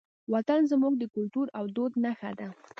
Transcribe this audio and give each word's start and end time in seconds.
وطن 0.33 0.61
زموږ 0.71 0.93
د 0.97 1.03
کلتور 1.15 1.47
او 1.57 1.63
دود 1.75 1.93
نښه 2.03 2.31
ده. 2.39 2.47